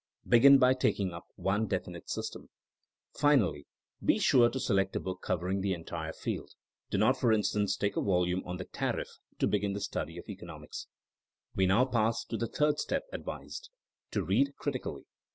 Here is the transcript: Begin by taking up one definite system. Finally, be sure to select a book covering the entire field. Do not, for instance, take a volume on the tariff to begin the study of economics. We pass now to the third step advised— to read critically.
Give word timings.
Begin 0.27 0.57
by 0.57 0.73
taking 0.73 1.11
up 1.11 1.27
one 1.35 1.67
definite 1.67 2.09
system. 2.09 2.49
Finally, 3.13 3.67
be 4.03 4.17
sure 4.17 4.49
to 4.49 4.59
select 4.59 4.95
a 4.95 4.99
book 4.99 5.21
covering 5.21 5.61
the 5.61 5.75
entire 5.75 6.11
field. 6.11 6.49
Do 6.89 6.97
not, 6.97 7.17
for 7.17 7.31
instance, 7.31 7.77
take 7.77 7.95
a 7.95 8.01
volume 8.01 8.41
on 8.43 8.57
the 8.57 8.65
tariff 8.65 9.09
to 9.37 9.45
begin 9.45 9.73
the 9.73 9.79
study 9.79 10.17
of 10.17 10.27
economics. 10.27 10.87
We 11.53 11.67
pass 11.67 12.25
now 12.25 12.29
to 12.31 12.37
the 12.37 12.51
third 12.51 12.79
step 12.79 13.03
advised— 13.13 13.69
to 14.13 14.23
read 14.23 14.55
critically. 14.57 15.03